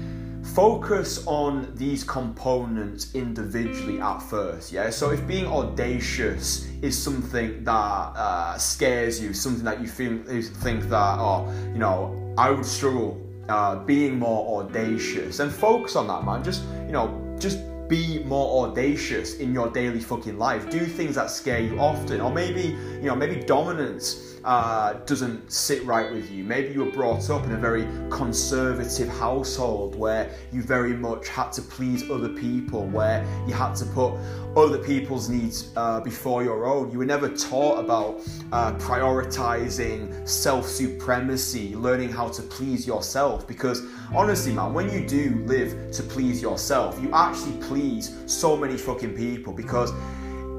[0.56, 4.90] focus on these components individually at first yeah?
[4.90, 10.42] So if being audacious is something that uh, scares you something that you feel you
[10.42, 16.08] think that oh you know i would struggle uh, being more audacious and focus on
[16.08, 16.44] that man.
[16.44, 20.70] Just you know just be more audacious in your daily fucking life.
[20.70, 25.84] Do things that scare you often or maybe you know maybe dominance uh, doesn't sit
[25.86, 26.44] right with you.
[26.44, 31.52] Maybe you were brought up in a very conservative household where you very much had
[31.54, 34.14] to please other people, where you had to put
[34.56, 36.92] other people's needs uh, before your own.
[36.92, 38.22] You were never taught about
[38.52, 43.48] uh, prioritizing self supremacy, learning how to please yourself.
[43.48, 48.78] Because honestly, man, when you do live to please yourself, you actually please so many
[48.78, 49.92] fucking people because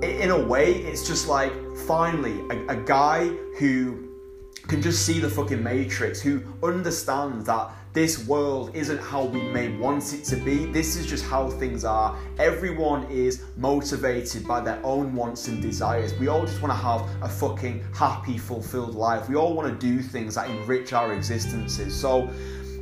[0.03, 1.53] in a way, it's just like
[1.91, 3.27] finally a, a guy
[3.59, 4.09] who
[4.69, 9.77] can just see the fucking matrix, who understands that this world isn't how we may
[9.77, 10.67] want it to be.
[10.67, 12.17] This is just how things are.
[12.39, 16.15] Everyone is motivated by their own wants and desires.
[16.15, 19.29] We all just want to have a fucking happy, fulfilled life.
[19.29, 21.93] We all want to do things that enrich our existences.
[21.93, 22.31] So,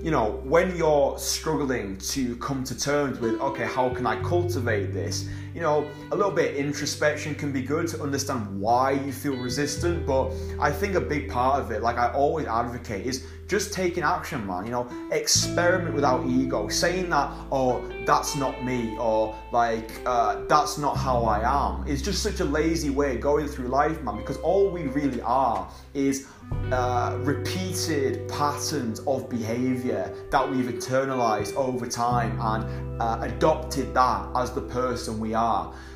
[0.02, 4.92] you know, when you're struggling to come to terms with, okay, how can I cultivate
[4.92, 5.26] this?
[5.58, 10.06] You know, a little bit introspection can be good to understand why you feel resistant.
[10.06, 14.04] But I think a big part of it, like I always advocate, is just taking
[14.04, 14.66] action, man.
[14.66, 16.68] You know, experiment without ego.
[16.68, 22.02] Saying that, oh, that's not me, or like, uh, that's not how I am, is
[22.02, 24.16] just such a lazy way of going through life, man.
[24.16, 26.28] Because all we really are is
[26.70, 34.52] uh, repeated patterns of behavior that we've internalized over time and uh, adopted that as
[34.52, 35.47] the person we are.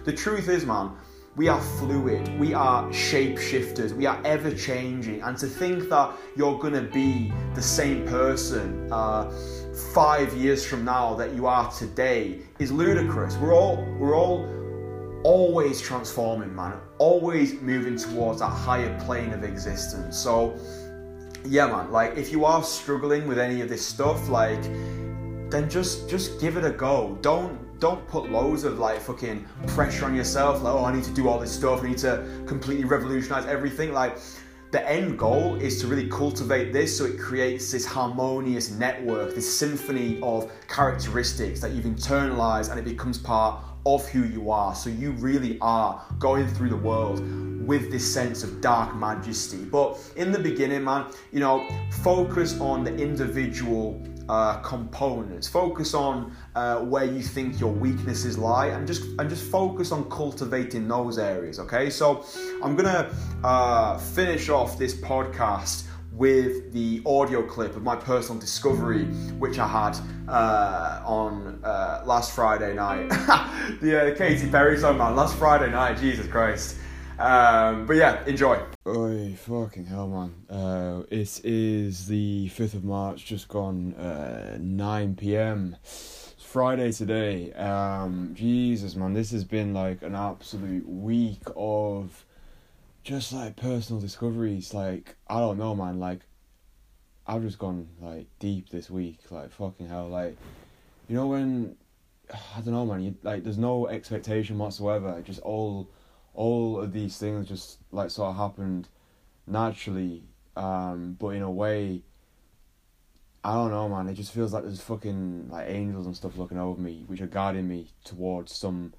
[0.04, 0.92] The truth is, man,
[1.36, 6.58] we are fluid, we are shapeshifters, we are ever changing, and to think that you're
[6.58, 9.30] gonna be the same person uh,
[9.94, 13.36] five years from now that you are today is ludicrous.
[13.36, 14.46] We're all we're all
[15.24, 20.18] always transforming, man, always moving towards that higher plane of existence.
[20.18, 20.58] So,
[21.44, 24.62] yeah, man, like if you are struggling with any of this stuff, like
[25.50, 27.18] then just just give it a go.
[27.22, 30.62] Don't don't put loads of like fucking pressure on yourself.
[30.62, 31.82] Like, oh, I need to do all this stuff.
[31.82, 33.92] I need to completely revolutionize everything.
[33.92, 34.18] Like,
[34.70, 39.52] the end goal is to really cultivate this so it creates this harmonious network, this
[39.52, 44.76] symphony of characteristics that you've internalized and it becomes part of who you are.
[44.76, 47.18] So you really are going through the world
[47.66, 49.64] with this sense of dark majesty.
[49.64, 51.68] But in the beginning, man, you know,
[52.04, 55.48] focus on the individual uh, components.
[55.48, 60.08] Focus on uh, where you think your weaknesses lie, and just and just focus on
[60.10, 61.58] cultivating those areas.
[61.58, 62.24] Okay, so
[62.62, 63.12] I'm gonna
[63.44, 69.04] uh, finish off this podcast with the audio clip of my personal discovery,
[69.38, 69.96] which I had
[70.28, 73.08] uh, on uh, last Friday night.
[73.80, 75.98] the uh, Katy Perry song, man, last Friday night.
[75.98, 76.76] Jesus Christ.
[77.18, 78.58] Um, but yeah, enjoy.
[78.86, 80.34] Oi, fucking hell, man.
[80.48, 85.76] Uh, it is the 5th of March, just gone uh, 9 pm.
[85.82, 87.52] It's Friday today.
[87.52, 92.24] Um, Jesus, man, this has been like an absolute week of
[93.04, 94.72] just like personal discoveries.
[94.72, 96.00] Like, I don't know, man.
[96.00, 96.20] Like,
[97.26, 99.18] I've just gone like deep this week.
[99.30, 100.08] Like, fucking hell.
[100.08, 100.36] Like,
[101.08, 101.76] you know, when
[102.56, 105.88] I don't know, man, you, like, there's no expectation whatsoever, just all
[106.34, 108.88] all of these things just like sort of happened
[109.46, 110.24] naturally,
[110.56, 112.02] um, but in a way,
[113.44, 114.08] I don't know, man.
[114.08, 117.26] It just feels like there's fucking like angels and stuff looking over me, which are
[117.26, 118.94] guiding me towards some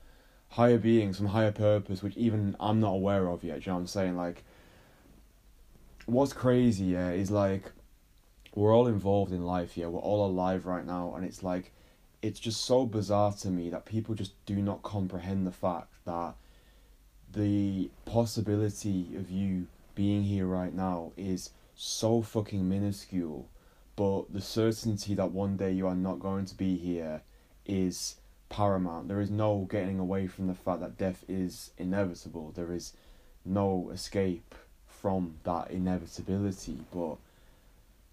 [0.50, 3.66] higher being, some higher purpose, which even I'm not aware of yet.
[3.66, 4.18] You know what I'm saying?
[4.18, 4.44] Like,
[6.06, 7.72] what's crazy, yeah, is like
[8.54, 9.88] we're all involved in life, yeah.
[9.88, 11.72] We're all alive right now, and it's like
[12.22, 16.36] it's just so bizarre to me that people just do not comprehend the fact that
[17.34, 23.48] the possibility of you being here right now is so fucking minuscule
[23.96, 27.22] but the certainty that one day you are not going to be here
[27.66, 28.16] is
[28.50, 29.08] paramount.
[29.08, 32.52] There is no getting away from the fact that death is inevitable.
[32.56, 32.94] There is
[33.46, 34.56] no escape
[34.88, 36.78] from that inevitability.
[36.92, 37.18] But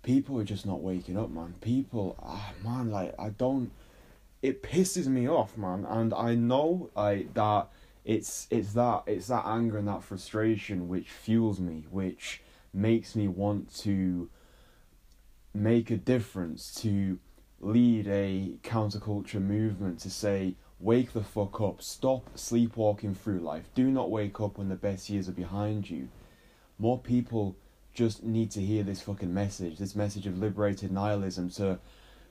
[0.02, 1.54] people are just not waking up, man.
[1.60, 3.70] People, ah, man, like I don't.
[4.42, 7.68] It pisses me off, man, and I know like that.
[8.04, 12.42] It's it's that it's that anger and that frustration which fuels me, which
[12.72, 14.30] makes me want to
[15.52, 17.18] make a difference, to
[17.60, 23.90] lead a counterculture movement, to say, wake the fuck up, stop sleepwalking through life, do
[23.90, 26.08] not wake up when the best years are behind you.
[26.78, 27.56] More people
[27.92, 31.78] just need to hear this fucking message, this message of liberated nihilism to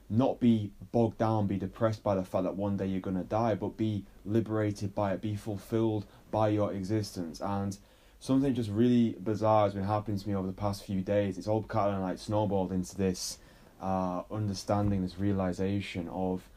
[0.10, 3.56] not be bogged down, be depressed by the fact that one day you're gonna die,
[3.56, 7.40] but be liberated by it, be fulfilled by your existence.
[7.42, 7.78] And
[8.20, 11.38] something just really bizarre has been happening to me over the past few days.
[11.38, 13.38] It's all kind of like snowballed into this
[13.82, 16.50] uh, understanding, this realization of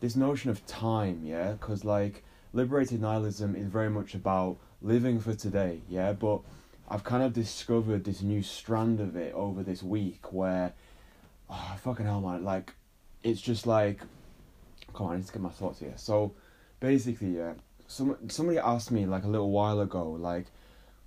[0.00, 1.52] this notion of time, yeah?
[1.52, 6.12] Because, like, liberated nihilism is very much about living for today, yeah?
[6.12, 6.40] But
[6.88, 10.74] I've kind of discovered this new strand of it over this week where,
[11.48, 12.74] oh, fucking hell, man, like,
[13.26, 14.00] it's just like,
[14.94, 15.94] come on, I need to get my thoughts here.
[15.96, 16.32] So,
[16.78, 17.54] basically, yeah,
[17.88, 20.46] some, somebody asked me, like, a little while ago, like,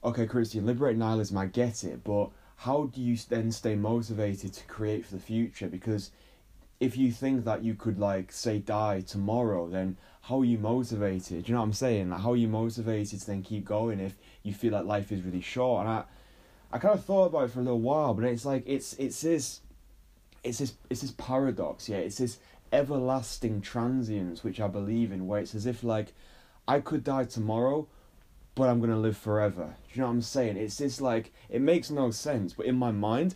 [0.04, 4.66] okay, Christian, liberate nihilism, I get it, but how do you then stay motivated to
[4.66, 5.68] create for the future?
[5.68, 6.12] Because
[6.82, 11.48] if you think that you could, like, say, die tomorrow, then how are you motivated?
[11.48, 12.10] You know what I'm saying?
[12.10, 15.22] Like, how are you motivated to then keep going if you feel like life is
[15.24, 15.86] really short?
[15.86, 16.04] And I,
[16.74, 19.22] I kind of thought about it for a little while, but it's like it's it's
[19.22, 19.62] this,
[20.44, 21.98] it's this it's this paradox, yeah.
[21.98, 22.40] It's this
[22.72, 26.14] everlasting transience which I believe in, where it's as if like,
[26.68, 27.88] I could die tomorrow,
[28.56, 29.76] but I'm gonna live forever.
[29.88, 30.58] Do you know what I'm saying?
[30.58, 33.36] It's this like it makes no sense, but in my mind,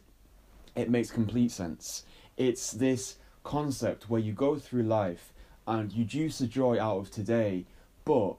[0.76, 2.04] it makes complete sense.
[2.38, 5.34] It's this concept where you go through life
[5.68, 7.66] and you juice the joy out of today,
[8.06, 8.36] but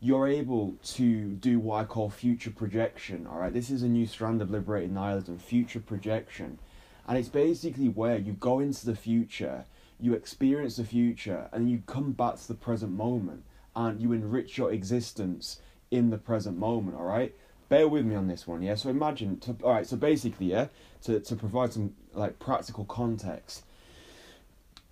[0.00, 3.26] you're able to do what I call future projection.
[3.26, 6.58] All right, this is a new strand of liberated nihilism, future projection,
[7.06, 9.64] and it's basically where you go into the future,
[10.00, 13.44] you experience the future, and you come back to the present moment,
[13.76, 16.96] and you enrich your existence in the present moment.
[16.96, 17.34] All right,
[17.68, 18.62] bear with me on this one.
[18.62, 19.38] Yeah, so imagine.
[19.40, 20.68] To, all right, so basically, yeah,
[21.02, 23.64] to to provide some like practical context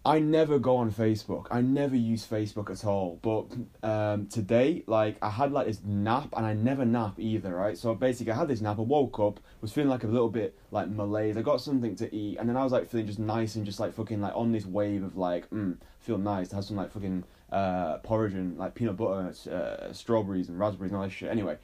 [0.05, 1.47] I never go on Facebook.
[1.51, 3.21] I never use Facebook at all.
[3.23, 7.79] But um, today, like, I had like this nap, and I never nap either, right?
[7.79, 8.79] So basically, I had this nap.
[8.79, 11.37] I woke up, was feeling like a little bit like malaise.
[11.37, 13.79] I got something to eat, and then I was like feeling just nice and just
[13.79, 16.49] like fucking like on this wave of like, mm, feel nice.
[16.49, 17.23] To have some like fucking
[17.53, 21.31] uh, porridge and like peanut butter, uh, strawberries and raspberries and all that shit.
[21.31, 21.59] Anyway,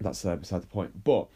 [0.00, 1.04] that's uh, beside the point.
[1.04, 1.28] But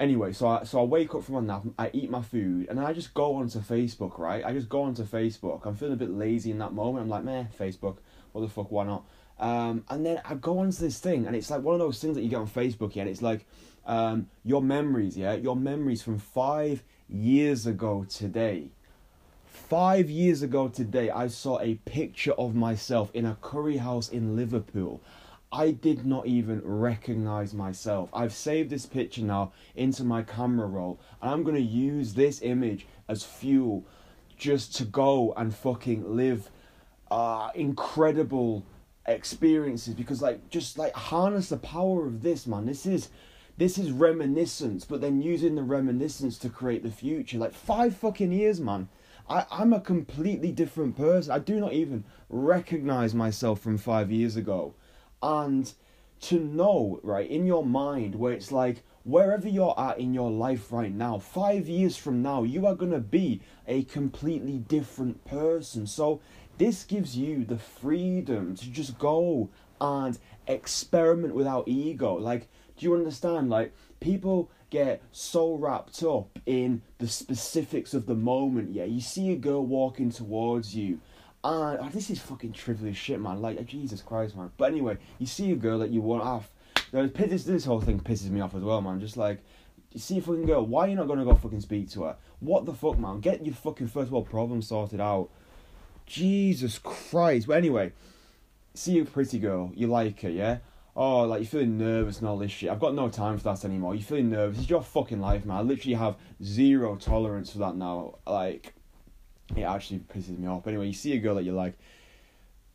[0.00, 2.80] anyway, so I so I wake up from my nap, I eat my food, and
[2.80, 4.44] I just go onto Facebook, right?
[4.44, 5.66] I just go onto Facebook.
[5.66, 7.04] I'm feeling a bit lazy in that moment.
[7.04, 7.98] I'm like, meh, Facebook.
[8.32, 8.70] What the fuck?
[8.72, 9.04] Why not?
[9.38, 12.16] Um, and then I go onto this thing, and it's like one of those things
[12.16, 13.02] that you get on Facebook, yeah.
[13.02, 13.46] And it's like
[13.86, 18.68] um, your memories, yeah, your memories from five years ago today.
[19.46, 24.36] Five years ago today, I saw a picture of myself in a curry house in
[24.36, 25.00] Liverpool.
[25.52, 28.08] I did not even recognize myself.
[28.12, 32.86] I've saved this picture now into my camera roll, and I'm gonna use this image
[33.08, 33.84] as fuel
[34.36, 36.50] just to go and fucking live
[37.10, 38.64] uh, incredible
[39.06, 42.66] experiences because like just like harness the power of this man.
[42.66, 43.08] This is
[43.58, 47.38] this is reminiscence but then using the reminiscence to create the future.
[47.38, 48.88] Like five fucking years man.
[49.28, 51.32] I, i'm a completely different person.
[51.32, 54.74] I do not even recognize myself from five years ago
[55.22, 55.72] and
[56.20, 60.70] to know right in your mind where it's like wherever you're at in your life
[60.70, 65.86] right now five years from now you are going to be a completely different person.
[65.86, 66.20] So
[66.58, 69.48] this gives you the freedom to just go
[69.80, 72.14] and experiment without ego.
[72.14, 73.50] Like do you understand?
[73.50, 78.74] Like people get so wrapped up in the specifics of the moment.
[78.74, 81.00] Yeah you see a girl walking towards you
[81.42, 83.40] and oh, this is fucking trivial shit, man.
[83.40, 84.50] Like uh, Jesus Christ, man.
[84.56, 86.50] But anyway, you see a girl that you want off.
[86.92, 89.00] This this whole thing pisses me off as well, man.
[89.00, 89.42] Just like
[89.92, 92.16] you see a fucking girl, why are you not gonna go fucking speak to her?
[92.40, 93.20] What the fuck, man?
[93.20, 95.30] Get your fucking first world problem sorted out.
[96.06, 97.46] Jesus Christ.
[97.46, 97.92] But anyway,
[98.74, 100.58] see a pretty girl, you like her, yeah?
[100.96, 102.68] Oh, like you're feeling nervous and all this shit.
[102.68, 103.94] I've got no time for that anymore.
[103.94, 104.58] You're feeling nervous.
[104.60, 105.56] It's your fucking life, man.
[105.56, 108.18] I literally have zero tolerance for that now.
[108.26, 108.74] Like,
[109.56, 110.64] it actually pisses me off.
[110.64, 111.74] But anyway, you see a girl that you like,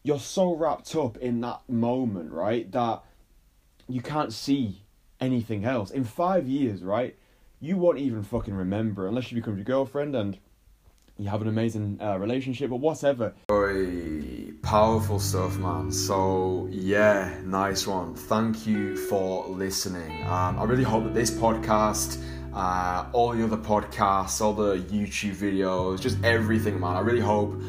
[0.03, 3.03] you're so wrapped up in that moment, right, that
[3.87, 4.81] you can't see
[5.19, 5.91] anything else.
[5.91, 7.15] In five years, right,
[7.59, 10.37] you won't even fucking remember unless she becomes your girlfriend and
[11.17, 13.33] you have an amazing uh, relationship or whatever.
[13.47, 15.91] Boy, powerful stuff, man.
[15.91, 18.15] So yeah, nice one.
[18.15, 20.23] Thank you for listening.
[20.23, 22.21] Um, I really hope that this podcast.
[22.55, 26.95] Uh, all the other podcasts, all the YouTube videos, just everything, man.
[26.95, 27.61] I really hope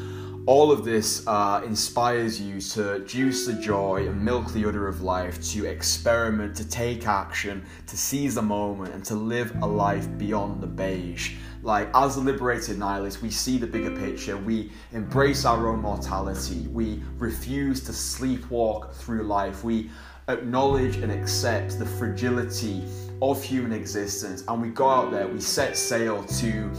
[0.45, 5.01] all of this uh, inspires you to juice the joy and milk the udder of
[5.01, 10.07] life, to experiment, to take action, to seize the moment, and to live a life
[10.17, 11.35] beyond the beige.
[11.63, 16.65] Like, as a liberated nihilist, we see the bigger picture, we embrace our own mortality,
[16.71, 19.89] we refuse to sleepwalk through life, we
[20.29, 22.83] acknowledge and accept the fragility
[23.21, 26.71] of human existence, and we go out there, we set sail to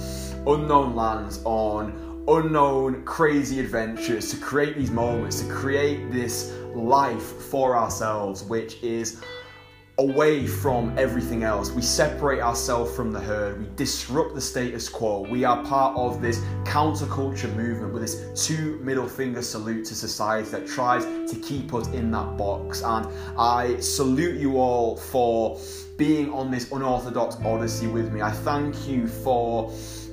[0.46, 1.92] unknown lands on
[2.28, 9.22] unknown, crazy adventures, to create these moments, to create this life for ourselves, which is
[9.98, 11.72] away from everything else.
[11.72, 13.58] We separate ourselves from the herd.
[13.58, 15.26] We disrupt the status quo.
[15.28, 20.48] We are part of this counterculture movement with this two middle finger salute to society
[20.50, 22.82] that tries to keep us in that box.
[22.82, 25.58] And I salute you all for
[25.96, 28.22] being on this unorthodox odyssey with me.
[28.22, 29.72] I thank you for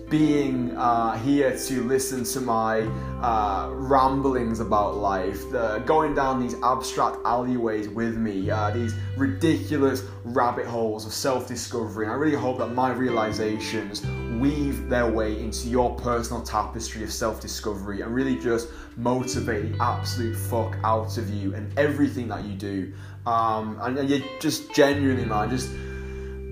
[0.10, 2.82] being uh, here to listen to my
[3.22, 10.04] uh, ramblings about life, the, going down these abstract alleyways with me, uh, these ridiculous
[10.24, 12.08] rabbit holes of self discovery.
[12.08, 14.06] I really hope that my realizations
[14.40, 19.84] weave their way into your personal tapestry of self discovery and really just motivate the
[19.84, 22.94] absolute fuck out of you and everything that you do.
[23.26, 25.70] Um, and, and you just genuinely, man, just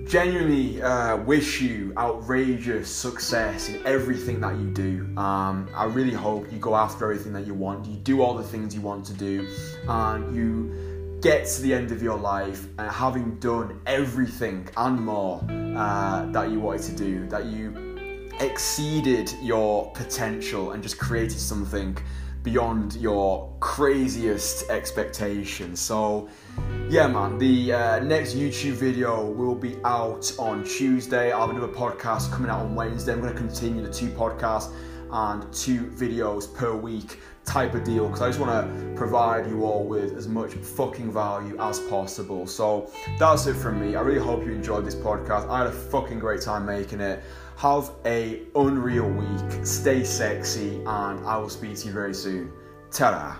[0.06, 5.08] genuinely uh, wish you outrageous success in everything that you do.
[5.16, 8.42] Um, I really hope you go after everything that you want, you do all the
[8.42, 9.48] things you want to do,
[9.88, 15.42] and you get to the end of your life and having done everything and more
[15.76, 21.96] uh, that you wanted to do, that you exceeded your potential and just created something
[22.44, 25.80] beyond your craziest expectations.
[25.80, 26.28] So,
[26.88, 31.32] yeah, man, the uh, next YouTube video will be out on Tuesday.
[31.32, 33.12] I have another podcast coming out on Wednesday.
[33.14, 34.72] I'm going to continue the two podcasts
[35.10, 39.64] and two videos per week type of deal because I just want to provide you
[39.64, 42.46] all with as much fucking value as possible.
[42.46, 43.96] So that's it from me.
[43.96, 45.48] I really hope you enjoyed this podcast.
[45.48, 47.22] I had a fucking great time making it.
[47.56, 49.66] Have a unreal week.
[49.66, 52.52] Stay sexy, and I will speak to you very soon.
[52.90, 53.36] Ta-da!